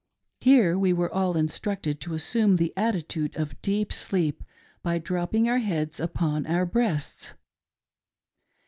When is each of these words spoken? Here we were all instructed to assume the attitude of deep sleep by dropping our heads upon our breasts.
Here 0.39 0.79
we 0.79 0.93
were 0.93 1.13
all 1.13 1.37
instructed 1.37 2.01
to 2.01 2.15
assume 2.15 2.55
the 2.55 2.73
attitude 2.75 3.35
of 3.37 3.61
deep 3.61 3.93
sleep 3.93 4.43
by 4.81 4.97
dropping 4.97 5.47
our 5.47 5.59
heads 5.59 5.99
upon 5.99 6.47
our 6.47 6.65
breasts. 6.65 7.35